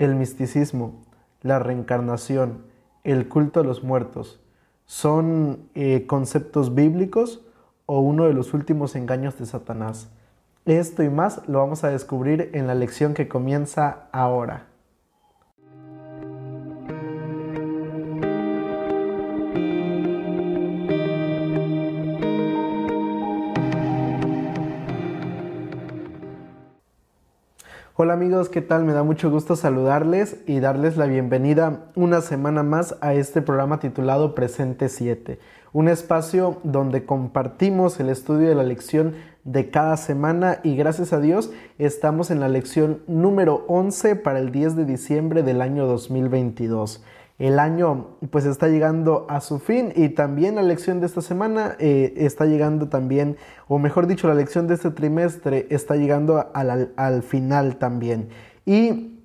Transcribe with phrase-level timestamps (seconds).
[0.00, 0.94] el misticismo,
[1.42, 2.64] la reencarnación,
[3.04, 4.40] el culto a los muertos,
[4.86, 7.42] ¿son eh, conceptos bíblicos
[7.84, 10.08] o uno de los últimos engaños de Satanás?
[10.64, 14.69] Esto y más lo vamos a descubrir en la lección que comienza ahora.
[28.02, 28.84] Hola amigos, ¿qué tal?
[28.84, 33.78] Me da mucho gusto saludarles y darles la bienvenida una semana más a este programa
[33.78, 35.38] titulado Presente 7,
[35.74, 41.20] un espacio donde compartimos el estudio de la lección de cada semana y gracias a
[41.20, 47.04] Dios estamos en la lección número 11 para el 10 de diciembre del año 2022
[47.40, 51.74] el año pues está llegando a su fin y también la lección de esta semana
[51.78, 56.92] eh, está llegando también, o mejor dicho, la lección de este trimestre está llegando al,
[56.96, 58.28] al final también.
[58.66, 59.22] Y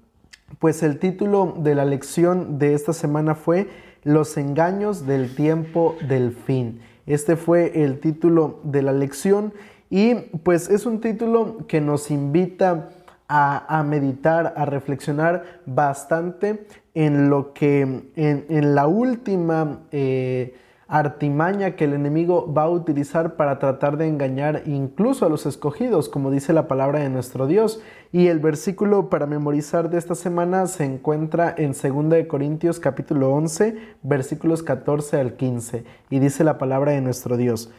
[0.59, 3.67] pues el título de la lección de esta semana fue
[4.03, 6.79] Los engaños del tiempo del fin.
[7.05, 9.53] Este fue el título de la lección
[9.89, 12.91] y pues es un título que nos invita
[13.27, 16.65] a, meditar, a reflexionar bastante
[16.95, 20.55] en lo que, en, la última eh,
[20.87, 26.07] artimaña que el enemigo va a utilizar para tratar de engañar incluso a los escogidos,
[26.07, 27.81] como dice la palabra de nuestro Dios.
[28.13, 33.77] Y el versículo para memorizar de esta semana se encuentra en 2 Corintios capítulo 11,
[34.01, 37.71] versículos 14 al 15, y dice la palabra de nuestro Dios.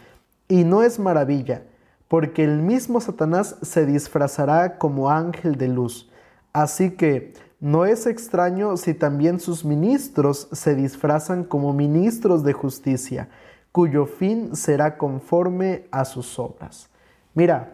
[0.47, 1.63] Y no es maravilla
[2.09, 6.11] porque el mismo Satanás se disfrazará como ángel de luz.
[6.53, 13.29] Así que no es extraño si también sus ministros se disfrazan como ministros de justicia,
[13.73, 16.91] cuyo fin será conforme a sus obras.
[17.35, 17.73] Mira,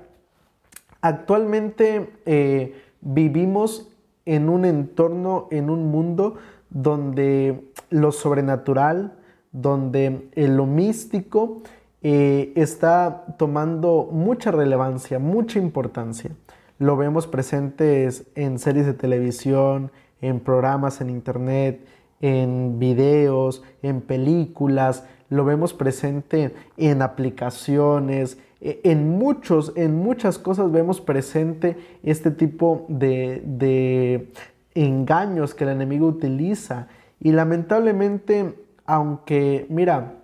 [1.00, 3.88] actualmente eh, vivimos
[4.24, 6.36] en un entorno, en un mundo
[6.70, 9.18] donde lo sobrenatural,
[9.52, 11.62] donde lo místico
[12.02, 16.30] eh, está tomando mucha relevancia, mucha importancia.
[16.82, 21.86] Lo vemos presentes en series de televisión, en programas en internet,
[22.20, 30.72] en videos, en películas, lo vemos presente en aplicaciones, e, en muchos, en muchas cosas
[30.72, 34.32] vemos presente este tipo de, de
[34.74, 36.88] engaños que el enemigo utiliza.
[37.20, 38.56] Y lamentablemente,
[38.86, 40.14] aunque, mira,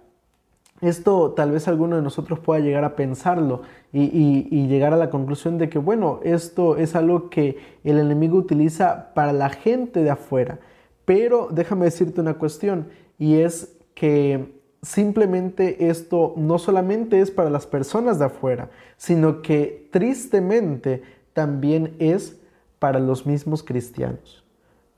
[0.81, 3.63] esto tal vez alguno de nosotros pueda llegar a pensarlo
[3.93, 9.13] y, llegar a la conclusión de que, bueno, esto es algo que el enemigo utiliza
[9.15, 10.61] para la gente de afuera.
[11.05, 17.67] Pero déjame decirte una cuestión y es que simplemente esto no solamente es para las
[17.67, 21.03] personas de afuera, sino que tristemente
[21.33, 22.39] también es
[22.79, 24.45] para los mismos cristianos.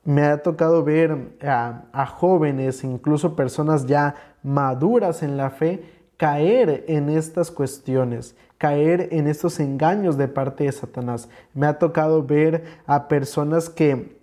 [0.03, 5.83] Me ha tocado ver a, jóvenes, incluso personas ya maduras en la fe,
[6.17, 11.29] caer en estas cuestiones, caer en estos engaños de parte de Satanás.
[11.53, 14.19] Me ha tocado ver a personas que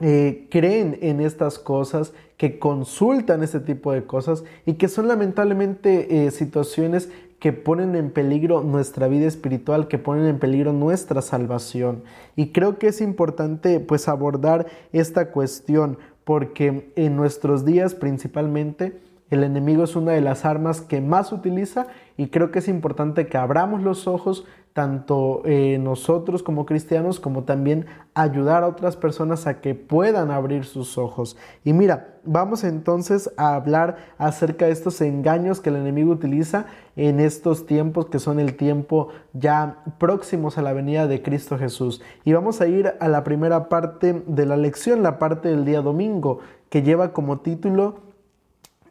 [0.00, 6.26] eh, creen en estas cosas, que consultan este tipo de cosas y que son lamentablemente
[6.26, 7.08] eh, situaciones
[7.40, 12.02] que ponen en peligro nuestra vida espiritual, que ponen en peligro nuestra salvación.
[12.34, 19.00] Y creo que es importante pues abordar esta cuestión porque en nuestros días principalmente
[19.30, 23.26] el enemigo es una de las armas que más utiliza y creo que es importante
[23.26, 29.46] que abramos los ojos, tanto eh, nosotros como cristianos, como también ayudar a otras personas
[29.46, 31.36] a que puedan abrir sus ojos.
[31.64, 37.18] Y mira, vamos entonces a hablar acerca de estos engaños que el enemigo utiliza en
[37.18, 42.00] estos tiempos que son el tiempo ya próximos a la venida de Cristo Jesús.
[42.24, 45.80] Y vamos a ir a la primera parte de la lección, la parte del día
[45.80, 46.38] domingo,
[46.68, 48.05] que lleva como título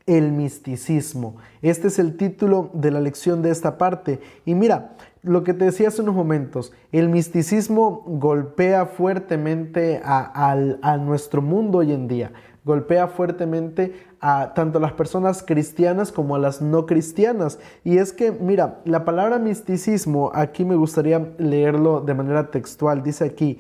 [0.06, 1.38] el misticismo.
[1.62, 4.20] Este es el título de la lección de esta parte.
[4.46, 11.42] Y mira, lo que te decía hace unos momentos, el misticismo golpea fuertemente a, nuestro
[11.42, 12.32] mundo hoy en día,
[12.64, 17.58] golpea fuertemente a tanto a las personas cristianas como a las no cristianas.
[17.84, 23.26] Y es que, mira, la palabra misticismo, aquí me gustaría leerlo de manera textual, dice
[23.26, 23.60] aquí,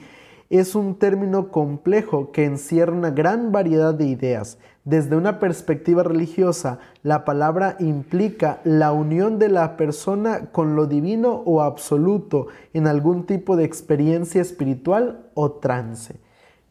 [0.49, 4.57] es un término complejo que encierra una gran variedad de ideas.
[4.83, 11.41] Desde una perspectiva religiosa, la palabra implica la unión de la persona con lo divino
[11.45, 16.15] o absoluto en algún tipo de experiencia espiritual o trance.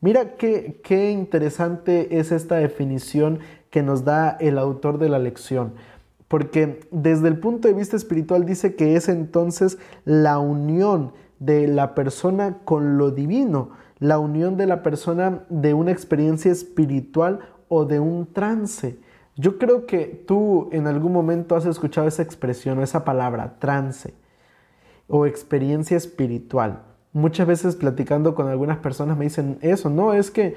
[0.00, 3.40] Mira qué, qué interesante es esta definición
[3.70, 5.72] que nos da el autor de la lección
[6.28, 11.12] porque desde el punto de vista espiritual dice que es entonces la unión
[11.44, 17.40] de la persona con lo divino, la unión de la persona de una experiencia espiritual
[17.68, 18.98] o de un trance.
[19.36, 24.14] Yo creo que tú en algún momento has escuchado esa expresión o esa palabra, trance
[25.08, 26.82] o experiencia espiritual.
[27.12, 30.54] Muchas veces platicando con algunas personas me dicen eso, no, es que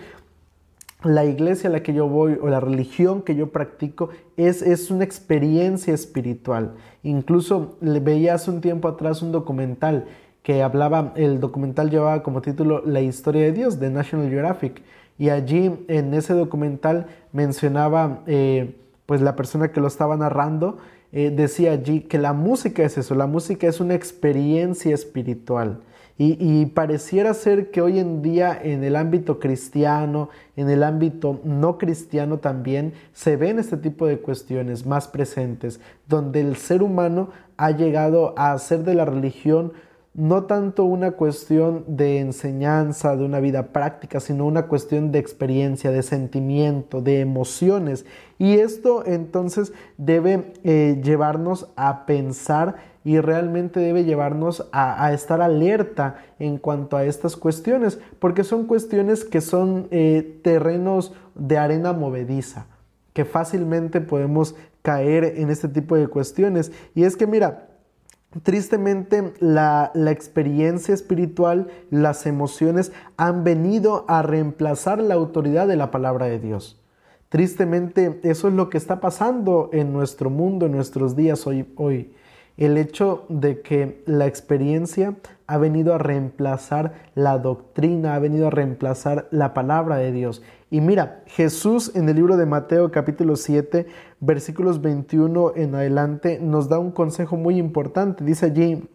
[1.03, 4.89] la iglesia a la que yo voy o la religión que yo practico es, es
[4.89, 6.75] una experiencia espiritual.
[7.03, 10.05] Incluso le veía hace un tiempo atrás un documental
[10.47, 14.81] que hablaba, el documental llevaba como título La historia de Dios de National Geographic.
[15.19, 20.77] Y allí en ese documental mencionaba, eh, pues la persona que lo estaba narrando,
[21.11, 25.81] eh, decía allí que la música es eso, la música es una experiencia espiritual.
[26.19, 31.77] Y, pareciera ser que hoy en día en el ámbito cristiano, en el ámbito no
[31.77, 37.69] cristiano también, se ven este tipo de cuestiones más presentes, donde el ser humano ha
[37.69, 39.73] llegado a hacer de la religión
[40.17, 45.91] no tanto una cuestión de enseñanza, de una vida práctica, sino una cuestión de experiencia,
[45.91, 48.03] de sentimiento, de emociones.
[48.39, 56.15] Y esto entonces debe eh, llevarnos a pensar y realmente debe llevarnos a, estar alerta
[56.39, 62.65] en cuanto a estas cuestiones, porque son cuestiones que son eh, terrenos de arena movediza,
[63.13, 66.71] que fácilmente podemos caer en este tipo de cuestiones.
[66.95, 67.66] Y es que mira,
[68.43, 75.91] Tristemente, la, la, experiencia espiritual, las emociones han venido a reemplazar la autoridad de la
[75.91, 76.79] palabra de Dios.
[77.29, 81.65] Tristemente, eso es lo que está pasando en nuestro mundo, en nuestros días hoy.
[81.77, 82.11] hoy
[82.57, 85.15] el hecho de que la experiencia
[85.45, 90.41] ha venido a reemplazar la doctrina, ha venido a reemplazar la palabra de Dios.
[90.71, 93.85] Y mira, Jesús en el libro de Mateo capítulo 7,
[94.19, 98.23] versículos 21 en adelante, nos da un consejo muy importante.
[98.25, 98.89] Dice allí,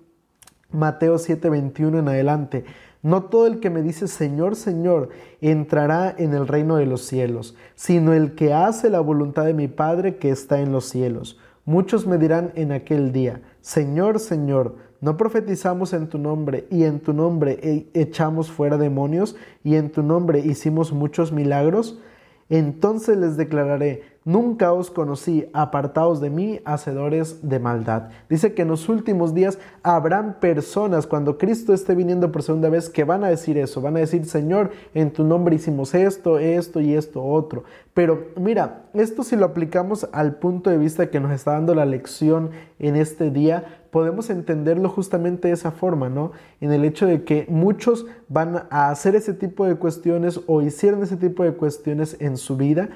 [0.73, 2.65] Mateo 7, 21 en adelante,
[3.03, 5.09] no todo el que me dice Señor, Señor,
[5.41, 9.69] entrará en el reino de los cielos, sino el que hace la voluntad de mi
[9.69, 11.39] Padre que está en los cielos.
[11.65, 16.99] Muchos me dirán en aquel día, Señor, Señor, ¿no profetizamos en tu nombre y en
[16.99, 22.01] tu nombre e-, echamos fuera demonios y en tu nombre hicimos muchos milagros?
[22.49, 28.11] Entonces les declararé, nunca os conocí, apartaos de mí, hacedores de maldad.
[28.29, 32.89] Dice que en los últimos días habrán personas, cuando Cristo esté viniendo por segunda vez,
[32.89, 36.81] que van a decir eso, van a decir, Señor, en tu nombre hicimos esto, esto
[36.81, 37.65] y esto otro.
[37.95, 41.85] Pero mira, esto si lo aplicamos al punto de vista que nos está dando la
[41.85, 46.33] lección en este día, podemos entenderlo justamente de esa forma, ¿no?
[46.63, 51.03] En el hecho de que muchos van a hacer ese tipo de cuestiones o hicieron
[51.03, 52.89] ese tipo de cuestiones en su vida,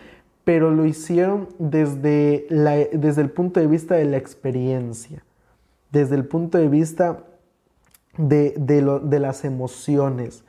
[0.46, 2.46] pero lo hicieron desde,
[2.92, 5.24] desde el punto de vista de la experiencia,
[5.90, 7.24] desde el punto de vista
[8.16, 10.44] de, de las emociones.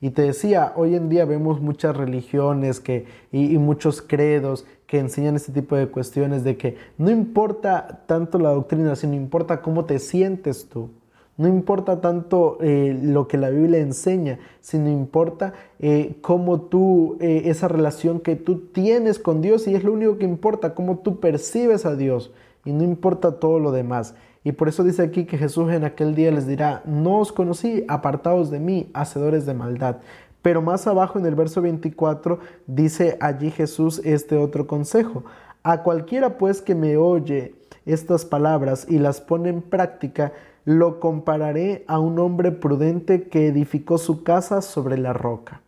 [0.00, 5.34] Y te decía, hoy en día vemos muchas religiones que, y, muchos credos que enseñan
[5.34, 9.98] este tipo de cuestiones de que no importa tanto la doctrina, sino importa cómo te
[9.98, 10.90] sientes tú.
[11.40, 17.44] No importa tanto eh, lo que la Biblia enseña, sino importa eh, cómo tú, eh,
[17.46, 21.18] esa relación que tú tienes con Dios y es lo único que importa, cómo tú
[21.18, 22.30] percibes a Dios
[22.66, 24.14] y no importa todo lo demás.
[24.44, 27.86] Y por eso dice aquí que Jesús en aquel día les dirá, no os conocí,
[27.88, 29.96] apartados de mí, hacedores de maldad.
[30.42, 35.24] Pero más abajo en el verso 24 dice allí Jesús este otro consejo.
[35.62, 37.54] A cualquiera pues que me oye
[37.86, 43.98] estas palabras y las pone en práctica, lo compararé a un hombre prudente que edificó
[43.98, 45.62] su casa sobre la roca.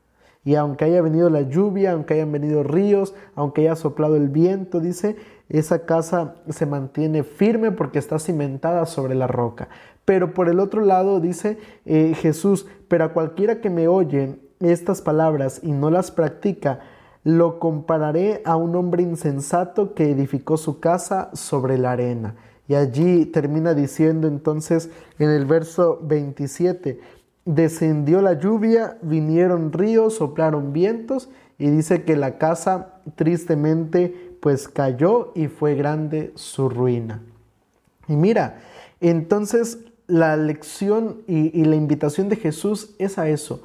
[0.45, 4.81] Y aunque haya venido la lluvia, aunque hayan venido ríos, aunque haya soplado el viento,
[4.81, 5.17] dice,
[5.49, 9.69] esa casa se mantiene firme porque está cimentada sobre la roca.
[10.05, 15.01] Pero por el otro lado dice eh, Jesús, pero a cualquiera que me oye estas
[15.01, 16.81] palabras y no las practica,
[17.25, 22.35] lo compararé a un hombre insensato que edificó su casa sobre la arena.
[22.73, 24.89] Y allí termina diciendo entonces
[25.19, 26.99] en el verso 27,
[27.45, 35.33] descendió la lluvia, vinieron ríos, soplaron vientos y dice que la casa tristemente pues cayó
[35.35, 37.21] y fue grande su ruina.
[38.09, 38.63] Y mira,
[39.03, 43.63] entonces la lección y, la invitación de Jesús es a eso,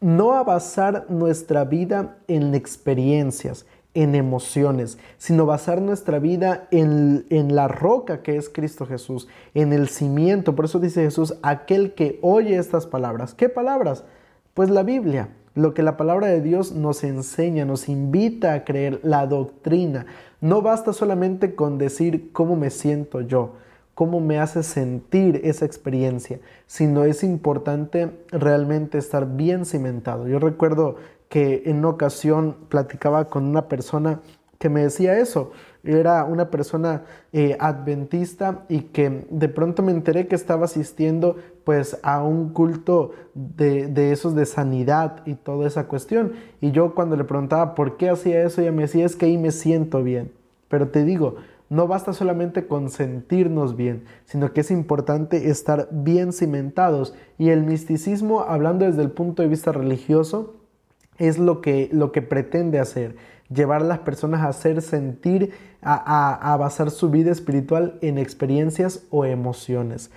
[0.00, 7.66] no a basar nuestra vida en experiencias, en emociones, sino basar nuestra vida en, la
[7.66, 10.54] roca que es Cristo Jesús, en el cimiento.
[10.54, 13.32] Por eso dice Jesús, aquel que oye estas palabras.
[13.32, 14.04] ¿Qué palabras?
[14.52, 19.00] Pues la Biblia, lo que la palabra de Dios nos enseña, nos invita a creer,
[19.02, 20.04] la doctrina.
[20.42, 23.54] No basta solamente con decir cómo me siento yo,
[23.94, 30.28] cómo me hace sentir esa experiencia, sino es importante realmente estar bien cimentado.
[30.28, 30.96] Yo recuerdo
[31.28, 34.20] que en una ocasión platicaba con una persona
[34.58, 35.52] que me decía eso.
[35.84, 41.98] Era una persona eh, adventista y que de pronto me enteré que estaba asistiendo pues
[42.02, 46.32] a un culto de, de, esos de sanidad y toda esa cuestión.
[46.60, 49.38] Y yo cuando le preguntaba por qué hacía eso, ella me decía es que ahí
[49.38, 50.32] me siento bien.
[50.68, 51.36] Pero te digo,
[51.68, 57.14] no basta solamente con sentirnos bien, sino que es importante estar bien cimentados.
[57.38, 60.54] Y el misticismo, hablando desde el punto de vista religioso,
[61.18, 63.16] es lo que, lo que pretende hacer,
[63.48, 69.04] llevar a las personas a hacer sentir, a, a basar su vida espiritual en experiencias
[69.10, 70.10] o emociones.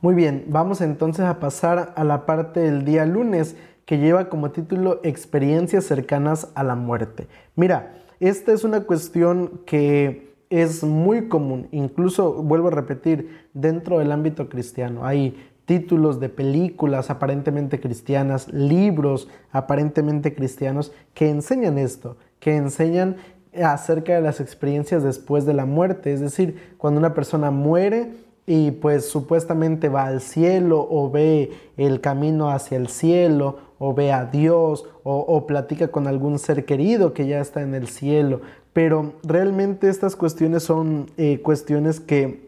[0.00, 4.50] Muy bien, vamos entonces a pasar a la parte del día lunes que lleva como
[4.50, 7.26] título Experiencias cercanas a la muerte.
[7.56, 14.12] Mira, esta es una cuestión que es muy común, incluso vuelvo a repetir, dentro del
[14.12, 15.04] ámbito cristiano.
[15.06, 23.16] Hay títulos de películas aparentemente cristianas, libros aparentemente cristianos que enseñan esto, que enseñan
[23.62, 28.14] acerca de las experiencias después de la muerte, es decir, cuando una persona muere
[28.46, 34.10] y pues supuestamente va al cielo o ve el camino hacia el cielo o ve
[34.10, 38.40] a Dios o, platica con algún ser querido que ya está en el cielo,
[38.72, 42.47] pero realmente estas cuestiones son eh, cuestiones que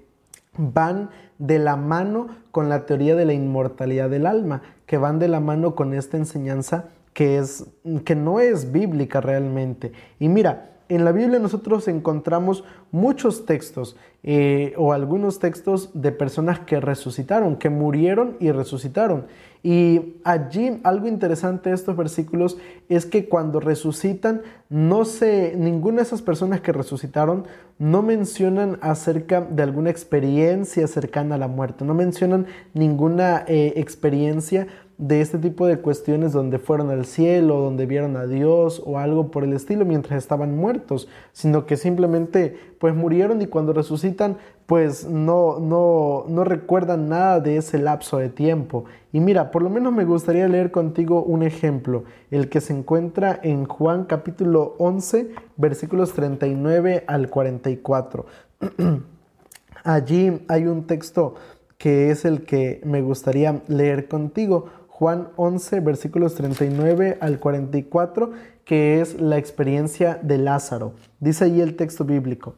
[0.56, 5.28] van de la mano con la teoría de la inmortalidad del alma, que van de
[5.28, 7.66] la mano con esta enseñanza que, es,
[8.04, 9.92] que no es bíblica realmente.
[10.18, 16.58] Y mira, en la Biblia nosotros encontramos muchos textos eh, o algunos textos de personas
[16.60, 19.26] que resucitaron, que murieron y resucitaron.
[19.62, 26.02] Y allí algo interesante de estos versículos es que cuando resucitan, no se, ninguna de
[26.02, 27.44] esas personas que resucitaron
[27.80, 34.66] no mencionan acerca de alguna experiencia cercana a la muerte, no mencionan ninguna eh, experiencia
[34.98, 39.30] de este tipo de cuestiones donde fueron al cielo, donde vieron a Dios o algo
[39.30, 44.36] por el estilo mientras estaban muertos, sino que simplemente pues murieron y cuando resucitan
[44.70, 48.84] pues no, no, no recuerdan nada de ese lapso de tiempo.
[49.12, 53.40] Y mira, por lo menos me gustaría leer contigo un ejemplo, el que se encuentra
[53.42, 58.26] en Juan capítulo 11, versículos 39 al 44.
[59.82, 61.34] Allí hay un texto
[61.76, 64.66] que es el que me gustaría leer contigo.
[64.86, 68.30] Juan 11, versículos 39 al 44,
[68.64, 70.92] que es la experiencia de Lázaro.
[71.18, 72.54] Dice allí el texto bíblico.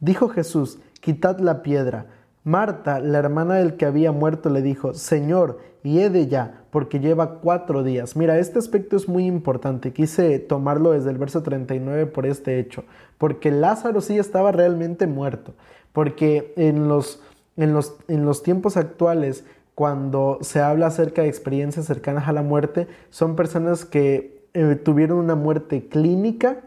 [0.00, 2.06] Dijo Jesús, quitad la piedra.
[2.44, 7.82] Marta, la hermana del que había muerto, le dijo, Señor, hiede ya, porque lleva cuatro
[7.82, 8.16] días.
[8.16, 9.92] Mira, este aspecto es muy importante.
[9.92, 12.84] Quise tomarlo desde el verso 39 por este hecho,
[13.18, 15.54] porque Lázaro sí estaba realmente muerto,
[15.92, 17.20] porque en los,
[17.56, 19.44] en los, en los tiempos actuales
[19.74, 25.18] cuando se habla acerca de experiencias cercanas a la muerte, son personas que eh, tuvieron
[25.18, 26.60] una muerte clínica,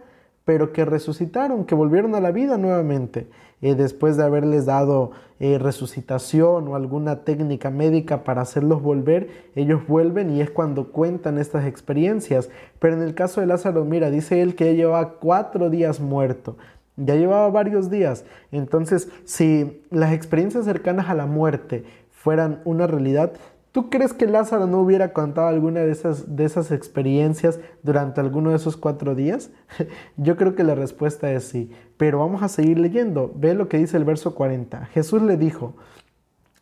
[0.44, 3.27] pero que resucitaron, que volvieron a la vida nuevamente,
[3.65, 9.88] eh, después de haberles dado eh, resucitación o alguna técnica médica para hacerlos volver, ellos
[9.88, 12.51] vuelven y es cuando cuentan estas experiencias.
[12.77, 16.57] Pero en el caso de Lázaro, mira, dice él que llevaba cuatro días muerto,
[16.95, 18.24] ya llevaba varios días.
[18.51, 23.34] Entonces, si las experiencias cercanas a la muerte fueran una realidad,
[23.75, 28.51] ¿tú crees que Lázaro no hubiera contado alguna de esas, de esas experiencias durante alguno
[28.51, 29.51] de esos cuatro días?
[30.15, 33.34] Yo creo que la respuesta es sí, pero vamos a seguir leyendo.
[33.36, 34.86] Ve lo que dice el verso 40.
[34.86, 35.75] Jesús le dijo,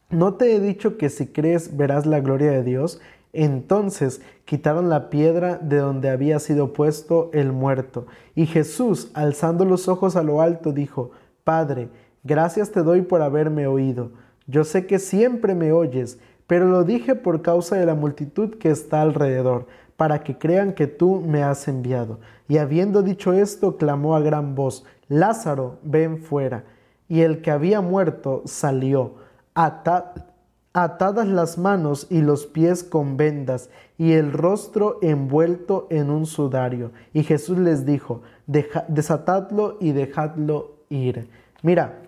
[0.09, 2.99] ¿no te he dicho que si crees verás la gloria de Dios?
[3.31, 8.07] Entonces quitaron la piedra de donde había sido puesto el muerto.
[8.33, 11.11] Y Jesús, alzando los ojos a lo alto, dijo,
[11.43, 11.89] Padre,
[12.23, 14.13] gracias te doy por haberme oído.
[14.47, 18.69] Yo sé que siempre me oyes, pero lo dije por causa de la multitud que
[18.69, 22.19] está alrededor, para que crean que tú me has enviado.
[22.47, 26.63] Y habiendo dicho esto, clamó a gran voz, Lázaro, ven fuera.
[27.07, 29.15] Y el que había muerto salió,
[29.53, 36.91] atadas las manos y los pies con vendas, y el rostro envuelto en un sudario.
[37.13, 41.29] Y Jesús les dijo, desatadlo y dejadlo ir.
[41.61, 41.99] Mira,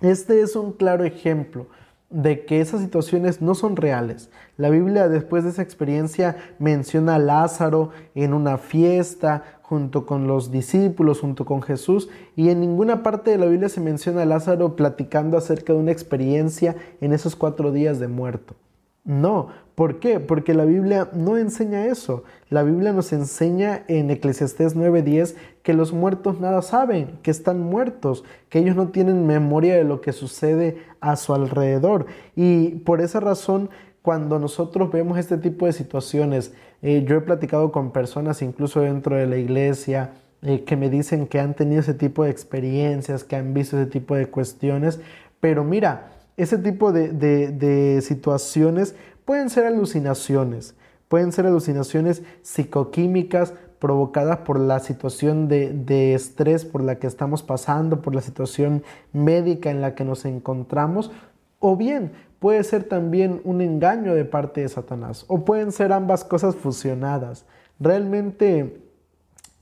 [0.00, 1.66] este es un claro ejemplo
[2.14, 4.30] de que esas situaciones no son reales.
[4.56, 10.52] La Biblia después de esa experiencia menciona a Lázaro en una fiesta junto con los
[10.52, 14.76] discípulos, junto con Jesús, y en ninguna parte de la Biblia se menciona a Lázaro
[14.76, 18.54] platicando acerca de una experiencia en esos cuatro días de muerto.
[19.04, 20.18] No, ¿por qué?
[20.18, 22.24] Porque la Biblia no enseña eso.
[22.48, 28.24] La Biblia nos enseña en Eclesiastés 9:10 que los muertos nada saben, que están muertos,
[28.48, 32.06] que ellos no tienen memoria de lo que sucede a su alrededor.
[32.34, 33.68] Y por esa razón,
[34.00, 39.16] cuando nosotros vemos este tipo de situaciones, eh, yo he platicado con personas incluso dentro
[39.16, 43.36] de la iglesia, eh, que me dicen que han tenido ese tipo de experiencias, que
[43.36, 45.00] han visto ese tipo de cuestiones,
[45.40, 50.74] pero mira, ese tipo de, situaciones pueden ser alucinaciones,
[51.08, 57.42] pueden ser alucinaciones psicoquímicas provocadas por la situación de, de, estrés por la que estamos
[57.42, 61.12] pasando, por la situación médica en la que nos encontramos,
[61.60, 66.24] o bien puede ser también un engaño de parte de Satanás, o pueden ser ambas
[66.24, 67.46] cosas fusionadas.
[67.80, 68.82] Realmente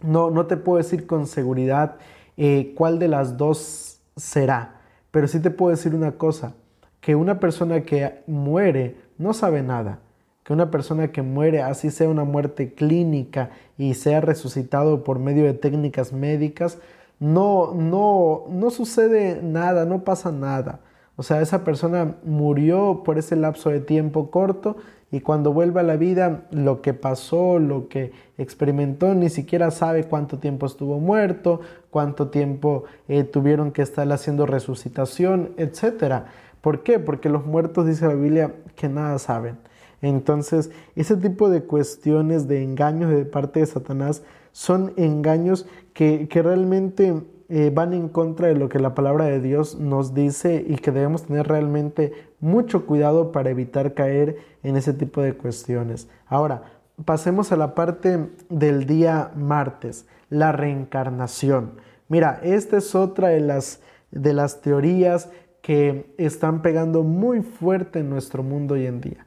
[0.02, 1.96] no, no te puedo decir con seguridad
[2.36, 6.54] eh, cuál de las dos será, pero sí te puedo decir una cosa,
[7.02, 9.98] que una persona que muere no sabe nada,
[10.44, 15.44] que una persona que muere, así sea una muerte clínica y sea resucitado por medio
[15.44, 16.78] de técnicas médicas,
[17.18, 20.80] no, no, no sucede nada, no pasa nada.
[21.16, 24.76] O sea, esa persona murió por ese lapso de tiempo corto
[25.10, 30.04] y cuando vuelve a la vida, lo que pasó, lo que experimentó, ni siquiera sabe
[30.04, 36.24] cuánto tiempo estuvo muerto, cuánto tiempo eh, tuvieron que estar haciendo resucitación, etc.
[36.62, 36.98] ¿Por qué?
[36.98, 39.58] Porque los muertos, dice la Biblia, que nada saben.
[40.00, 46.42] Entonces, ese tipo de cuestiones de engaños de parte de Satanás son engaños que, que
[46.42, 47.22] realmente
[47.54, 50.90] eh, van en contra de lo que la palabra de Dios nos dice y que
[50.90, 56.08] debemos tener realmente mucho cuidado para evitar caer en ese tipo de cuestiones.
[56.26, 56.62] Ahora,
[57.04, 61.72] pasemos a la parte del día martes, la reencarnación.
[62.08, 65.28] Mira, esta es otra de las, de las teorías
[65.62, 69.26] que están pegando muy fuerte en nuestro mundo hoy en día.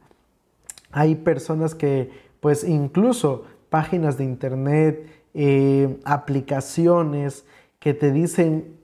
[0.92, 7.44] Hay personas que, pues incluso páginas de internet, eh, aplicaciones,
[7.78, 8.76] que te dicen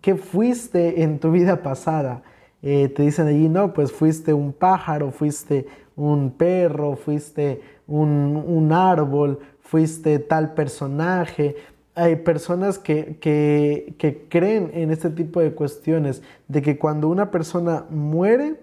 [0.00, 2.22] qué fuiste en tu vida pasada.
[2.62, 5.66] Eh, te dicen allí, no, pues fuiste un pájaro, fuiste
[5.96, 11.56] un perro, fuiste un, árbol, fuiste tal personaje.
[11.94, 17.84] Hay personas que, que, creen en este tipo de cuestiones, de que cuando una persona
[17.90, 18.60] muere,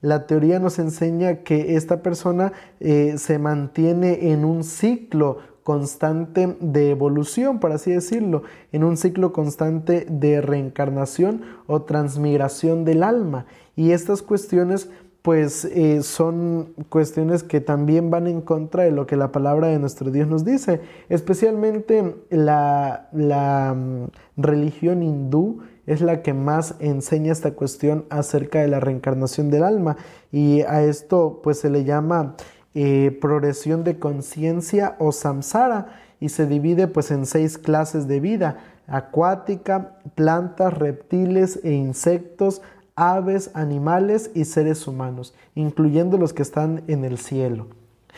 [0.00, 6.90] la teoría nos enseña que esta persona eh, se mantiene en un ciclo constante de
[6.90, 13.44] evolución, por así decirlo, en un ciclo constante de reencarnación o transmigración del alma.
[13.76, 14.88] Y estas cuestiones
[15.22, 19.78] pues eh, son cuestiones que también van en contra de lo que la palabra de
[19.78, 27.32] nuestro Dios nos dice, especialmente la, la mm, religión hindú es la que más enseña
[27.32, 29.96] esta cuestión acerca de la reencarnación del alma
[30.30, 32.36] y a esto pues se le llama
[32.74, 38.58] eh, progresión de conciencia o samsara y se divide pues en seis clases de vida,
[38.86, 42.62] acuática, plantas, reptiles e insectos,
[42.98, 47.68] aves, animales y seres humanos, incluyendo los que están en el cielo.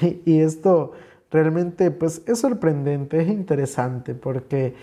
[0.25, 0.93] Y esto
[1.31, 4.75] realmente pues es sorprendente, es interesante porque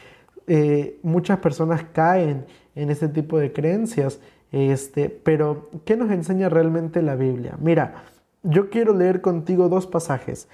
[0.45, 4.19] eh, muchas personas caen en este tipo de creencias,
[4.51, 7.57] este, pero ¿qué nos enseña realmente la Biblia?
[7.59, 8.03] Mira,
[8.43, 10.47] yo quiero leer contigo dos pasajes.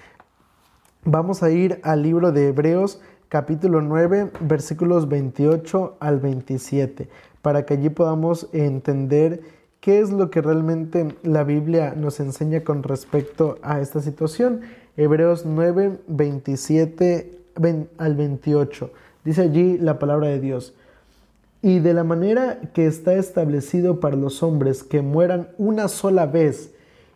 [1.03, 7.09] Vamos a ir al libro de Hebreos capítulo 9 versículos 28 al 27
[7.43, 9.41] para que allí podamos entender
[9.81, 14.61] qué es lo que realmente la Biblia nos enseña con respecto a esta situación.
[14.97, 17.37] Hebreos 9, 27
[17.97, 18.89] al 28.
[19.25, 20.73] Dice allí la palabra de Dios.
[21.61, 26.71] Y de la manera que está establecido para los hombres que mueran una sola vez,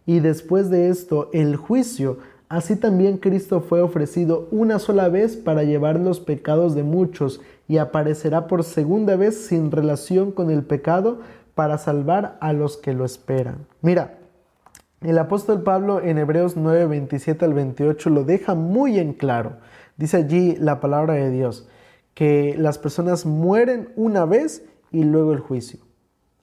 [0.06, 2.18] y después de esto el juicio.
[2.50, 7.78] Así también Cristo fue ofrecido una sola vez para llevar los pecados de muchos y
[7.78, 11.20] aparecerá por segunda vez sin relación con el pecado
[11.56, 13.68] para salvar a los que lo esperan.
[13.82, 14.20] Mira,
[15.02, 19.58] el apóstol Pablo en Hebreos 9, 27 al 28 lo deja muy en claro.
[19.98, 21.68] Dice allí la palabra de Dios,
[22.14, 25.80] que las personas mueren una vez y luego el juicio.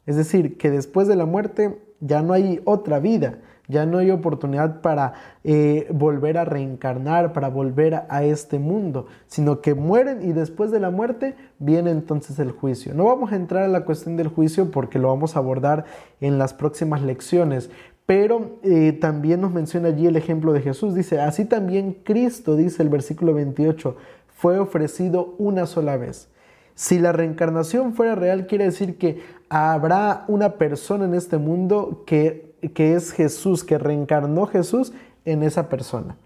[0.06, 4.10] Es decir, que después de la muerte ya no hay otra vida, ya no hay
[4.10, 10.32] oportunidad para eh, volver a reencarnar, para volver a, este mundo, sino que mueren y
[10.32, 12.94] después de la muerte viene entonces el juicio.
[12.94, 15.84] No vamos a entrar a la cuestión del juicio porque lo vamos a abordar
[16.20, 17.70] en las próximas lecciones,
[18.06, 20.94] pero eh, también nos menciona allí el ejemplo de Jesús.
[20.94, 23.96] Dice, así también Cristo, dice el versículo 28,
[24.28, 26.28] fue ofrecido una sola vez.
[26.74, 32.53] Si la reencarnación fuera real, quiere decir que habrá una persona en este mundo que
[32.70, 34.92] que es Jesús, que reencarnó Jesús
[35.24, 36.16] en esa persona.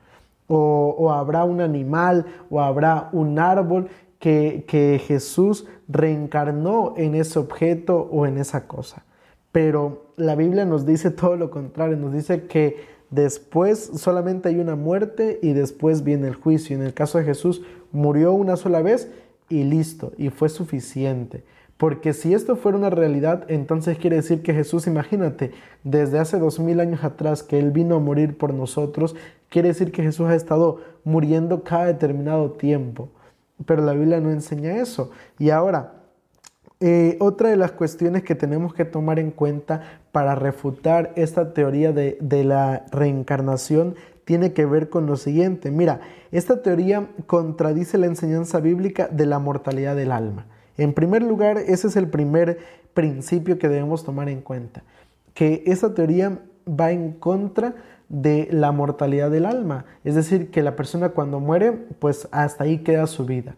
[0.46, 8.09] O, habrá un animal o habrá un árbol que, que Jesús reencarnó en ese objeto
[8.11, 9.05] o en esa cosa.
[9.53, 12.77] Pero la Biblia nos dice todo lo contrario, nos dice que
[13.11, 16.77] después solamente hay una muerte y después viene el juicio.
[16.77, 19.11] En el caso de Jesús, murió una sola vez
[19.48, 21.44] y listo, y fue suficiente.
[21.79, 25.53] Porque si esto fuera una realidad, entonces quiere decir que Jesús, imagínate,
[25.85, 29.14] desde hace dos mil años atrás que Él vino a morir por nosotros,
[29.49, 33.11] quiere decir que Jesús ha estado muriendo cada determinado tiempo.
[33.64, 35.12] Pero la Biblia no enseña eso.
[35.38, 35.95] Y ahora,
[36.81, 41.93] eh, otra de las cuestiones que tenemos que tomar en cuenta para refutar esta teoría
[41.93, 45.71] de, de la reencarnación tiene que ver con lo siguiente.
[45.71, 46.01] Mira,
[46.33, 50.47] esta teoría contradice la enseñanza bíblica de la mortalidad del alma.
[50.79, 52.59] En primer lugar, ese es el primer
[52.95, 54.83] principio que debemos tomar en cuenta,
[55.35, 56.38] que esa teoría
[56.69, 57.75] va en contra
[58.09, 62.79] de la mortalidad del alma, es decir, que la persona cuando muere, pues hasta ahí
[62.79, 63.57] queda su vida.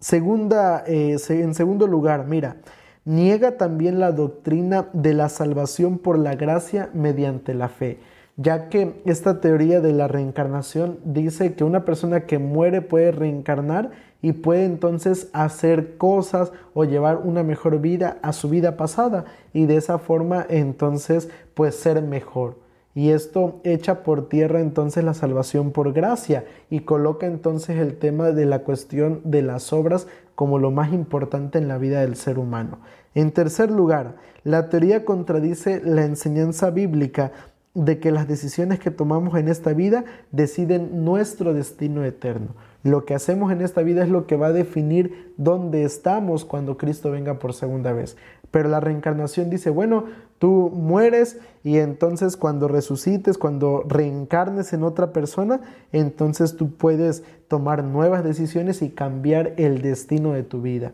[0.00, 2.56] Segunda, eh, en segundo lugar, mira,
[3.04, 7.98] niega también la doctrina de la salvación por la gracia mediante la fe,
[8.36, 13.90] ya que esta teoría de la reencarnación dice que una persona que muere puede reencarnar
[14.20, 19.66] y puede entonces hacer cosas o llevar una mejor vida a su vida pasada y
[19.66, 22.56] de esa forma entonces pues ser mejor.
[22.94, 28.32] Y esto echa por tierra entonces la salvación por gracia y coloca entonces el tema
[28.32, 32.38] de la cuestión de las obras como lo más importante en la vida del ser
[32.38, 32.78] humano.
[33.14, 37.32] En tercer lugar, la teoría contradice la enseñanza bíblica
[37.74, 42.48] de que las decisiones que tomamos en esta vida deciden nuestro destino eterno.
[42.82, 46.76] Lo que hacemos en esta vida es lo que va a definir dónde estamos cuando
[46.76, 48.16] Cristo venga por segunda vez.
[48.50, 50.04] Pero la reencarnación dice, bueno,
[50.38, 55.60] tú mueres y entonces cuando resucites, cuando reencarnes en otra persona,
[55.92, 60.92] entonces tú puedes tomar nuevas decisiones y cambiar el destino de tu vida.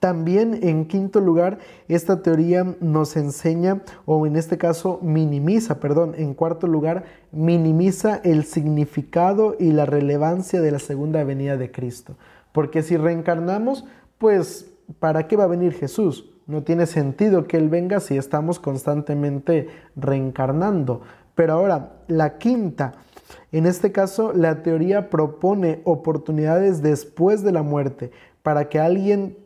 [0.00, 6.34] También en quinto lugar, esta teoría nos enseña, o en este caso minimiza, perdón, en
[6.34, 12.16] cuarto lugar, minimiza el significado y la relevancia de la segunda venida de Cristo.
[12.52, 13.84] Porque si reencarnamos,
[14.18, 16.30] pues, ¿para qué va a venir Jesús?
[16.46, 21.02] No tiene sentido que Él venga si estamos constantemente reencarnando.
[21.34, 22.92] Pero ahora, la quinta,
[23.52, 28.10] en este caso, la teoría propone oportunidades después de la muerte
[28.42, 29.36] para que alguien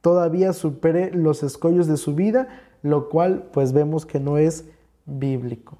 [0.00, 2.48] todavía supere los escollos de su vida,
[2.82, 4.64] lo cual pues vemos que no es
[5.06, 5.78] bíblico.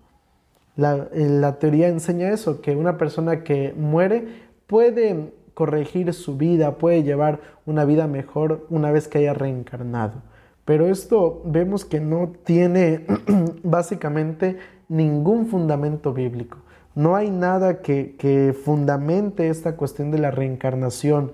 [0.77, 4.29] La, la, teoría enseña eso, que una persona que muere
[4.67, 10.23] puede corregir su vida, puede llevar una vida mejor una vez que haya reencarnado.
[10.65, 13.05] Pero esto vemos que no tiene
[13.63, 16.59] básicamente ningún fundamento bíblico.
[16.95, 21.33] No hay nada que, que fundamente esta cuestión de la reencarnación.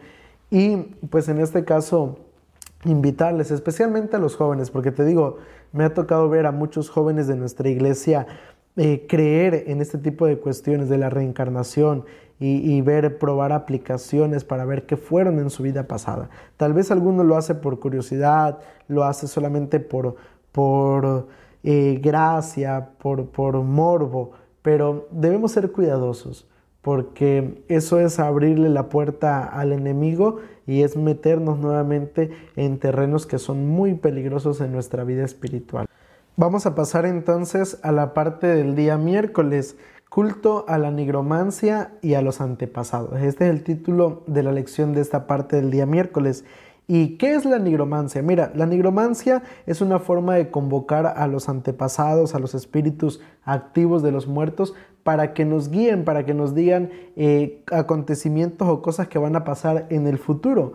[0.50, 0.76] Y
[1.10, 2.18] pues en este caso
[2.86, 5.38] invitarles, especialmente a los jóvenes, porque te digo,
[5.72, 8.26] me ha tocado ver a muchos jóvenes de nuestra iglesia
[8.76, 12.04] eh, creer en este tipo de cuestiones de la reencarnación
[12.38, 16.28] y, ver, probar aplicaciones para ver qué fueron en su vida pasada.
[16.58, 20.16] Tal vez alguno lo hace por curiosidad, lo hace solamente por,
[20.52, 21.28] por
[21.64, 26.46] eh, gracia, por, por morbo, pero debemos ser cuidadosos
[26.86, 30.36] porque eso es abrirle la puerta al enemigo
[30.66, 35.86] y es meternos nuevamente en terrenos que son muy peligrosos en nuestra vida espiritual.
[36.36, 39.76] Vamos a pasar entonces a la parte del día miércoles,
[40.10, 43.20] culto a la nigromancia y a los antepasados.
[43.22, 46.44] Este es el título de la lección de esta parte del día miércoles.
[46.88, 48.22] ¿Y qué es la nigromancia?
[48.22, 54.02] Mira, la nigromancia es una forma de convocar a los antepasados, a los espíritus activos
[54.02, 54.74] de los muertos,
[55.06, 59.44] para que nos guíen, para que nos digan eh, acontecimientos o cosas que van a
[59.44, 60.72] pasar en el futuro.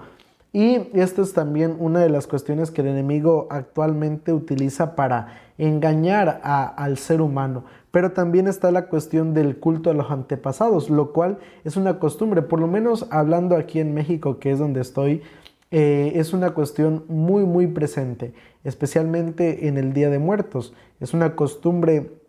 [0.54, 6.40] Y esto es también una de las cuestiones que el enemigo actualmente utiliza para engañar
[6.44, 7.66] al ser humano.
[7.92, 12.42] Pero también está la cuestión del culto a los antepasados, lo cual es una costumbre,
[12.42, 15.24] por lo menos hablando aquí en México, que es donde estoy,
[15.72, 20.74] eh, es una cuestión muy, muy presente, especialmente en el Día de Muertos.
[21.02, 22.21] Es una costumbre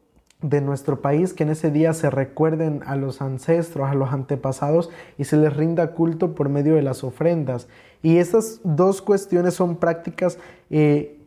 [0.43, 4.91] de nuestro país que en ese día se recuerden a los ancestros, a los antepasados
[5.17, 7.69] y se les rinda culto por medio de las ofrendas.
[8.03, 10.39] Y estas dos cuestiones son prácticas,
[10.71, 11.21] eh,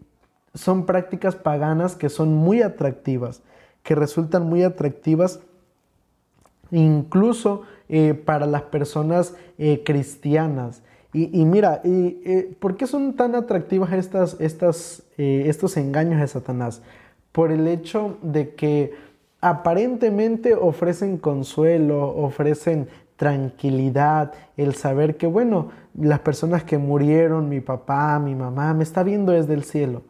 [0.53, 3.41] son prácticas paganas que son muy atractivas,
[3.83, 5.39] que resultan muy atractivas
[6.71, 9.33] incluso eh, para las personas
[9.85, 10.81] cristianas.
[11.17, 12.11] Y, mira, y,
[12.59, 16.81] ¿por qué son tan atractivas estas, estas, eh, estos engaños de Satanás?
[17.35, 18.93] Por el hecho de que
[19.41, 25.67] aparentemente ofrecen consuelo, ofrecen tranquilidad, el saber que, bueno,
[25.99, 30.03] las personas que murieron, mi papá, mi mamá, me está viendo desde el cielo.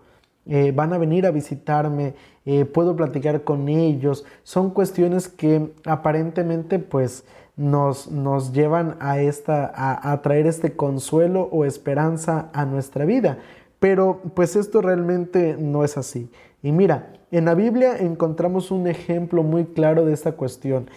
[0.46, 2.14] Eh, van a venir a visitarme,
[2.46, 4.24] eh, puedo platicar con ellos.
[4.44, 11.50] Son cuestiones que aparentemente pues nos, nos llevan a, esta, a, a traer este consuelo
[11.52, 13.40] o esperanza a nuestra vida.
[13.80, 16.30] Pero pues esto realmente no es así.
[16.66, 20.90] Y mira, en la Biblia encontramos un ejemplo muy claro de esta cuestión.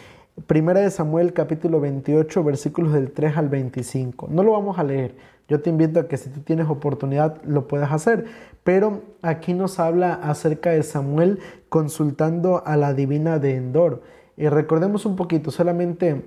[0.47, 4.29] Primera de Samuel capítulo 28 versículos del 3 al 25.
[4.31, 5.15] No lo vamos a leer.
[5.47, 8.25] Yo te invito a que si tú tienes oportunidad lo puedas hacer.
[8.65, 14.03] Pero aquí nos habla acerca de Samuel consultando a la divina de Endor.
[14.39, 16.25] Y recordemos un poquito, solamente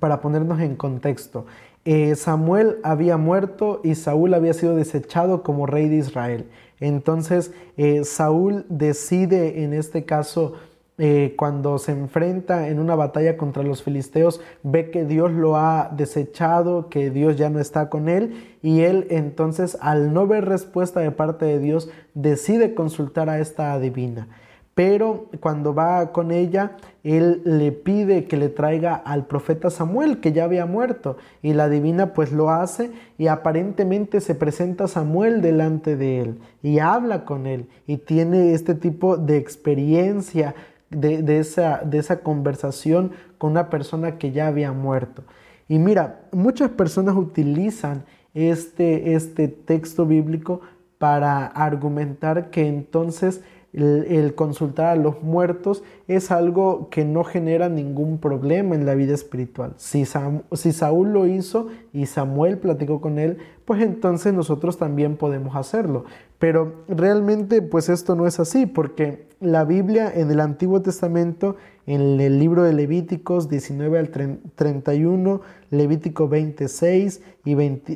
[0.00, 1.44] para ponernos en contexto.
[1.84, 6.46] Eh, Samuel había muerto y Saúl había sido desechado como rey de Israel.
[6.82, 10.54] Entonces eh, Saúl decide en este caso
[10.98, 15.90] eh, cuando se enfrenta en una batalla contra los filisteos, ve que Dios lo ha
[15.96, 21.00] desechado, que Dios ya no está con él, y él entonces, al no ver respuesta
[21.00, 24.28] de parte de Dios, decide consultar a esta adivina.
[24.74, 30.32] Pero cuando va con ella, él le pide que le traiga al profeta Samuel, que
[30.32, 35.96] ya había muerto, y la divina pues lo hace y aparentemente se presenta Samuel delante
[35.96, 40.54] de él y habla con él y tiene este tipo de experiencia
[40.88, 45.24] de, esa, de esa conversación con una persona que ya había muerto.
[45.68, 48.04] Y mira, muchas personas utilizan
[48.34, 50.60] este, este texto bíblico
[50.98, 58.18] para argumentar que entonces el, consultar a los muertos es algo que no genera ningún
[58.18, 59.72] problema en la vida espiritual.
[59.76, 66.04] Si, Saúl lo hizo y Samuel platicó con él, pues entonces nosotros también podemos hacerlo.
[66.38, 71.56] Pero realmente pues esto no es así, porque la Biblia en el Antiguo Testamento,
[71.86, 77.52] en el libro de Levíticos 19 al 31, Levítico 26 y,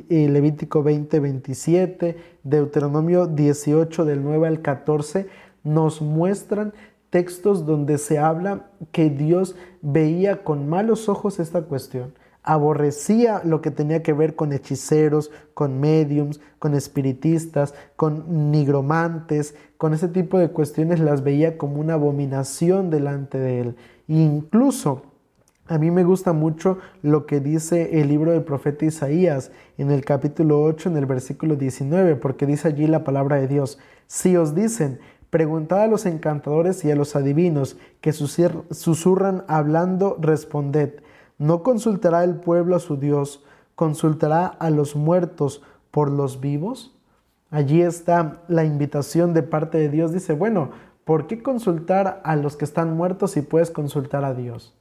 [0.09, 5.27] y Levítico 20, 27, Deuteronomio 18 del 9 al 14,
[5.67, 6.73] nos muestran
[7.09, 13.71] textos donde se habla que Dios veía con malos ojos esta cuestión, aborrecía lo que
[13.71, 20.49] tenía que ver con hechiceros, con mediums, con espiritistas, con nigromantes, con ese tipo de
[20.49, 23.75] cuestiones las veía como una abominación delante de él.
[24.07, 25.03] incluso
[25.69, 30.05] a mí me gusta mucho lo que dice el libro del profeta Isaías en el
[30.05, 33.77] capítulo 8, en el versículo 19, porque dice allí la palabra de Dios,
[34.07, 41.01] si os dicen, Preguntad a los encantadores y a los adivinos que susurran hablando, responded.
[41.37, 43.43] ¿No consultará el pueblo a su Dios?
[43.75, 45.61] ¿Consultará a los muertos
[45.91, 46.95] por los vivos?
[47.51, 50.13] Allí está la invitación de parte de Dios.
[50.13, 50.71] Dice, bueno,
[51.03, 54.73] ¿por qué consultar a los que están muertos si puedes consultar a Dios?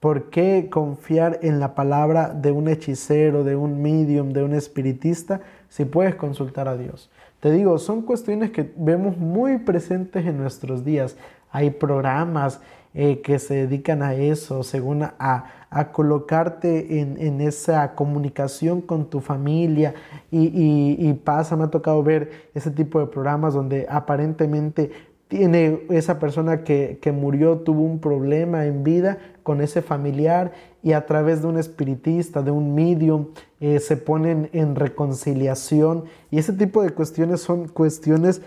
[0.00, 5.42] ¿Por qué confiar en la palabra de un hechicero, de un medium, de un espiritista
[5.68, 7.10] si puedes consultar a Dios?
[7.40, 11.16] Te digo, son cuestiones que vemos muy presentes en nuestros días.
[11.50, 12.60] Hay programas
[12.92, 15.44] eh, que se dedican a eso, según a,
[15.92, 19.94] colocarte en, esa comunicación con tu familia
[20.32, 24.90] y, y pasa, me ha tocado ver ese tipo de programas donde aparentemente
[25.30, 31.06] tiene esa persona que, murió, tuvo un problema en vida con ese familiar y a
[31.06, 33.28] través de un espiritista, de un medium,
[33.60, 36.04] eh, se ponen en reconciliación.
[36.30, 38.42] Y ese tipo de cuestiones son cuestiones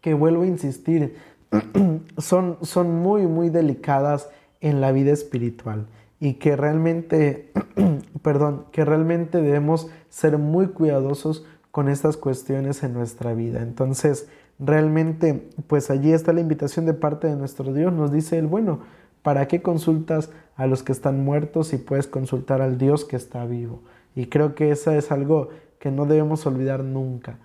[0.00, 1.16] que vuelvo a insistir,
[2.18, 4.28] son, son muy, muy delicadas
[4.60, 5.86] en la vida espiritual
[6.20, 7.50] y que realmente,
[8.22, 13.62] perdón, que realmente debemos ser muy cuidadosos con estas cuestiones en nuestra vida.
[13.62, 17.92] Entonces, realmente, pues allí está la invitación de parte de nuestro Dios.
[17.92, 18.80] Nos dice Él, bueno,
[19.22, 23.44] ¿para qué consultas a los que están muertos si puedes consultar al Dios que está
[23.46, 23.82] vivo?
[24.14, 27.38] Y creo que eso es algo que no debemos olvidar nunca.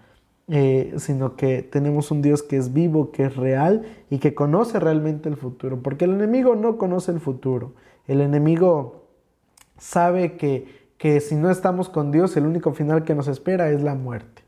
[0.47, 4.79] Eh, sino que tenemos un Dios que es vivo, que es real y que conoce
[4.79, 7.73] realmente el futuro, porque el enemigo no conoce el futuro.
[8.05, 9.07] El enemigo
[9.79, 10.67] sabe que,
[10.99, 14.43] que si no estamos con Dios, el único final que nos espera es la muerte.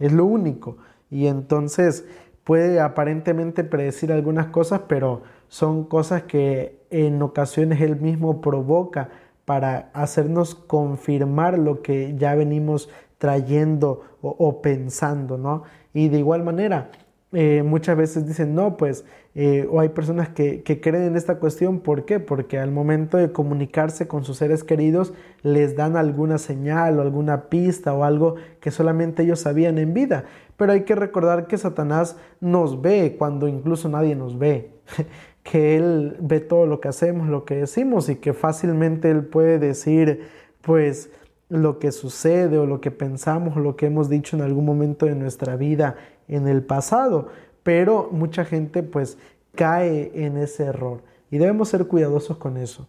[0.00, 0.78] Es lo único.
[1.08, 2.04] Y entonces
[2.48, 9.10] puede aparentemente predecir algunas cosas, pero son cosas que en ocasiones él mismo provoca
[9.44, 15.64] para hacernos confirmar lo que ya venimos trayendo o, pensando, ¿no?
[15.92, 16.90] Y de igual manera,
[17.32, 21.38] eh, muchas veces dicen, no, pues, eh, o hay personas que, que, creen en esta
[21.38, 22.20] cuestión, ¿por qué?
[22.20, 25.12] Porque al momento de comunicarse con sus seres queridos
[25.42, 30.24] les dan alguna señal o alguna pista o algo que solamente ellos sabían en vida.
[30.56, 34.72] Pero hay que recordar que Satanás nos ve cuando incluso nadie nos ve,
[35.42, 39.58] que Él ve todo lo que hacemos, lo que decimos y que fácilmente Él puede
[39.58, 40.22] decir,
[40.62, 41.10] pues,
[41.50, 45.06] lo que sucede o lo que pensamos o lo que hemos dicho en algún momento
[45.06, 45.96] de nuestra vida
[46.28, 47.28] en el pasado,
[47.62, 49.18] pero mucha gente pues
[49.54, 52.86] cae en ese error y debemos ser cuidadosos con eso.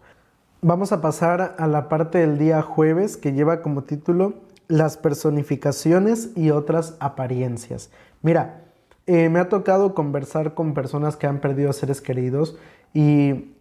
[0.62, 4.34] Vamos a pasar a la parte del día jueves que lleva como título
[4.68, 7.90] las personificaciones y otras apariencias.
[8.22, 8.62] Mira,
[9.08, 12.58] eh, me ha tocado conversar con personas que han perdido seres queridos
[12.94, 13.56] y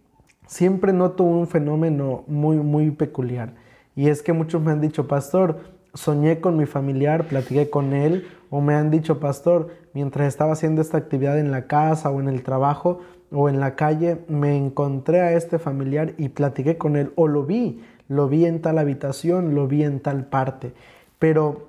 [0.45, 3.55] siempre noto un fenómeno muy, muy peculiar.
[3.95, 5.59] Y es que muchos me han dicho, pastor,
[5.93, 10.81] soñé con mi familiar, platiqué con él, o me han dicho, pastor, mientras estaba haciendo
[10.81, 12.99] esta actividad en la casa o en el trabajo
[13.31, 17.45] o en la calle, me encontré a este familiar y platiqué con él, o lo
[17.45, 20.73] vi, lo vi en tal habitación, lo vi en tal parte.
[21.19, 21.67] Pero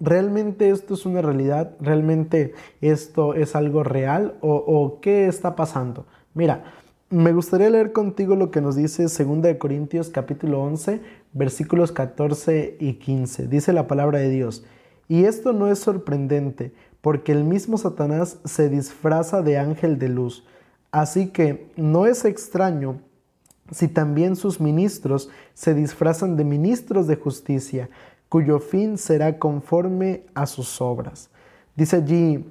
[0.00, 1.76] ¿realmente esto es una realidad?
[1.80, 4.36] ¿Realmente esto es algo real?
[4.40, 6.06] ¿O, qué está pasando?
[6.34, 6.64] Mira,
[7.10, 11.00] me gustaría leer contigo lo que nos dice 2 Corintios capítulo 11,
[11.34, 13.48] versículos 14 y 15.
[13.48, 14.64] Dice la palabra de Dios.
[15.08, 20.46] Y esto no es sorprendente, porque el mismo Satanás se disfraza de ángel de luz.
[20.90, 23.00] Así que no es extraño
[23.70, 27.90] si también sus ministros se disfrazan de ministros de justicia,
[28.28, 31.30] cuyo fin será conforme a sus obras.
[31.76, 32.46] Dice allí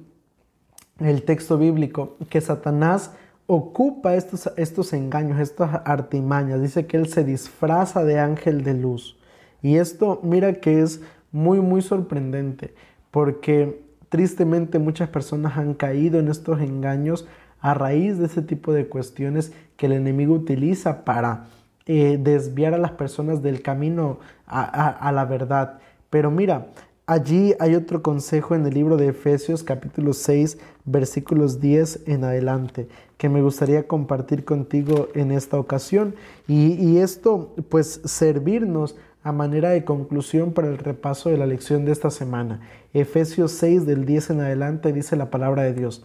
[0.98, 3.12] el texto bíblico que Satanás
[3.46, 6.60] ocupa estos, estos engaños, estas artimañas.
[6.60, 9.18] Dice que él se disfraza de ángel de luz.
[9.62, 11.00] Y esto, mira que es
[11.32, 12.74] muy, muy sorprendente,
[13.10, 17.26] porque tristemente muchas personas han caído en estos engaños
[17.60, 21.46] a raíz de ese tipo de cuestiones que el enemigo utiliza para
[21.86, 25.78] eh, desviar a las personas del camino a la verdad.
[26.10, 26.68] Pero mira,
[27.06, 32.88] Allí hay otro consejo en el libro de Efesios capítulo 6 versículos 10 en adelante
[33.18, 36.14] que me gustaría compartir contigo en esta ocasión
[36.48, 41.92] y, esto pues servirnos a manera de conclusión para el repaso de la lección de
[41.92, 42.60] esta semana.
[42.94, 46.02] Efesios 6 del 10 en adelante dice la palabra de Dios.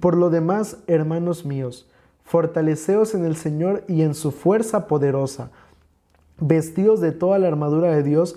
[0.00, 1.90] Por lo demás, hermanos míos,
[2.24, 5.50] fortaleceos en el Señor y en su fuerza poderosa.
[6.38, 8.36] Vestidos de toda la armadura de Dios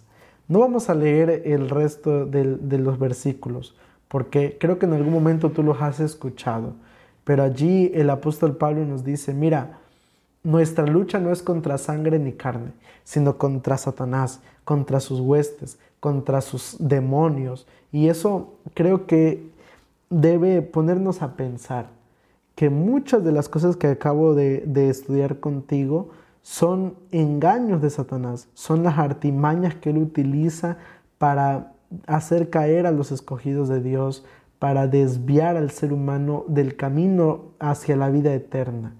[0.51, 3.73] No vamos a leer el resto de, los versículos,
[4.09, 6.73] porque creo que en algún momento tú los has escuchado,
[7.23, 9.79] pero allí el apóstol Pablo nos dice, mira,
[10.43, 12.73] nuestra lucha no es contra sangre ni carne,
[13.05, 17.65] sino contra Satanás, contra sus huestes, contra sus demonios.
[17.93, 19.41] Y eso creo que
[20.09, 21.87] debe ponernos a pensar
[22.55, 26.09] que muchas de las cosas que acabo de, estudiar contigo
[26.41, 30.77] son engaños de Satanás, son las artimañas que él utiliza
[31.17, 31.73] para
[32.07, 34.25] hacer caer a los escogidos de Dios,
[34.59, 38.95] para desviar al ser humano del camino hacia la vida eterna.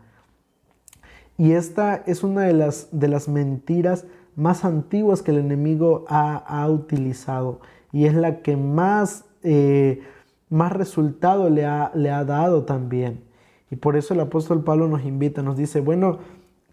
[1.38, 6.67] Y esta es una de las, de las mentiras más antiguas que el enemigo ha,
[6.69, 7.60] utilizado
[7.91, 10.01] y es la que más, eh,
[10.49, 13.23] más resultado le ha, le ha dado también.
[13.69, 16.19] Y por eso el apóstol Pablo nos invita, nos dice, bueno,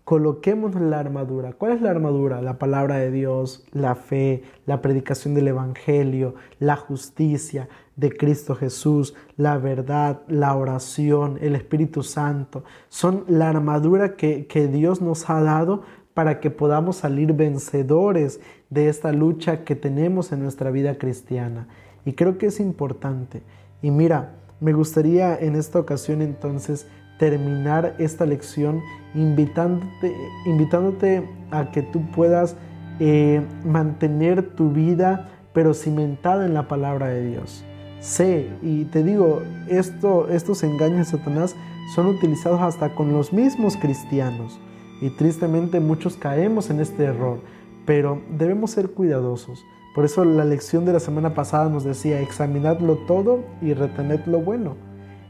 [0.08, 1.52] coloquemos la armadura.
[1.52, 2.40] ¿Cuál es la armadura?
[2.40, 9.14] La palabra de Dios, la fe, la predicación del Evangelio, la justicia de Cristo Jesús,
[9.36, 12.64] la verdad, la oración, el Espíritu Santo.
[12.88, 15.82] Son la armadura que, que Dios nos ha dado
[16.14, 18.40] para que podamos salir vencedores
[18.70, 21.68] de esta lucha que tenemos en nuestra vida cristiana.
[22.06, 23.42] Y creo que es importante.
[23.82, 26.86] Y mira, me gustaría en esta ocasión entonces
[27.18, 28.82] terminar esta lección
[29.14, 30.14] invitándote,
[30.46, 32.56] invitándote a que tú puedas
[33.00, 37.64] eh, mantener tu vida pero cimentada en la palabra de Dios.
[38.00, 41.56] Sé, y te digo, esto, estos engaños de Satanás
[41.94, 44.60] son utilizados hasta con los mismos cristianos.
[45.00, 47.40] Y tristemente muchos caemos en este error,
[47.86, 49.64] pero debemos ser cuidadosos.
[49.94, 54.40] Por eso la lección de la semana pasada nos decía, examinadlo todo y retened lo
[54.40, 54.76] bueno.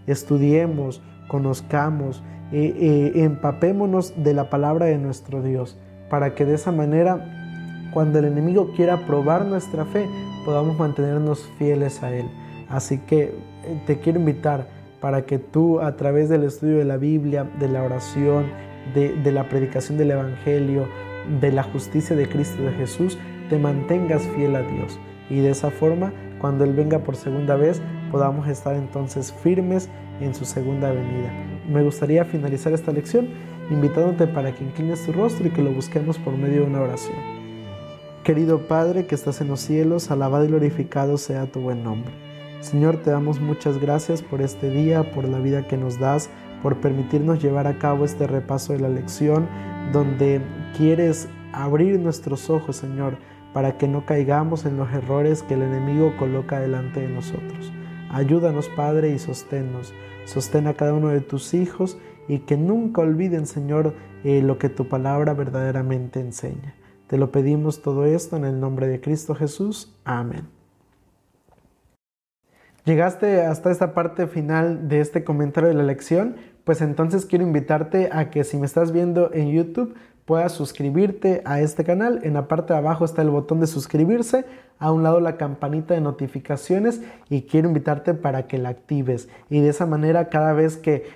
[0.07, 5.77] estudiemos, conozcamos, eh, eh, empapémonos de la palabra de nuestro Dios,
[6.11, 10.07] para que de esa manera, cuando el enemigo quiera probar nuestra fe,
[10.45, 12.27] podamos mantenernos fieles a Él.
[12.69, 14.67] Así que eh, te quiero invitar
[15.01, 18.47] para que tú a través del estudio de la Biblia, de la oración,
[18.95, 20.87] de, de la predicación del Evangelio,
[21.41, 23.19] de la justicia de Cristo de Jesús,
[23.51, 24.99] te mantengas fiel a Dios.
[25.31, 29.91] Y de esa forma, cuando Él venga por segunda vez, podamos estar entonces firmes
[30.21, 31.33] en su segunda venida.
[31.69, 33.29] Me gustaría finalizar esta lección
[33.71, 37.17] invitándote para que inclines tu rostro y que lo busquemos por medio de una oración.
[38.25, 42.13] Querido Padre que estás en los cielos, alabado y glorificado sea tu buen nombre.
[42.61, 46.29] Señor, te damos muchas gracias por este día, por la vida que nos das,
[46.63, 49.49] por permitirnos llevar a cabo este repaso de la lección,
[49.93, 50.41] donde
[50.77, 53.17] quieres abrir nuestros ojos, Señor,
[53.53, 57.73] para que no caigamos en los errores que el enemigo coloca delante de nosotros.
[58.11, 59.93] Ayúdanos, Padre, y sosténnos.
[60.25, 61.99] Sostén a cada uno de tus hijos
[62.29, 63.95] y que nunca olviden, Señor,
[64.25, 66.75] eh, lo que tu palabra verdaderamente enseña.
[67.07, 69.97] Te lo pedimos todo esto en el nombre de Cristo Jesús.
[70.05, 70.47] Amén.
[72.85, 78.09] Llegaste hasta esta parte final de este comentario de la lección, pues entonces quiero invitarte
[78.13, 79.95] a que si me estás viendo en YouTube,
[80.29, 82.21] puedas suscribirte a este canal.
[82.23, 84.45] En la parte de abajo está el botón de suscribirse,
[84.79, 87.01] a un lado la campanita de notificaciones
[87.31, 91.07] y quiero invitarte para que la actives y de esa manera cada vez que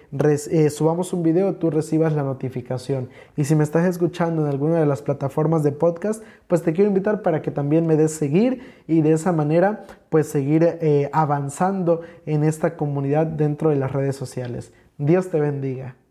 [0.51, 3.11] eh, subamos un video tú recibas la notificación.
[3.37, 6.89] Y si me estás escuchando en alguna de las plataformas de podcast, pues te quiero
[6.89, 12.01] invitar para que también me des seguir y de esa manera pues seguir eh, avanzando
[12.25, 14.73] en esta comunidad dentro de las redes sociales.
[14.97, 16.02] Dios te bendiga.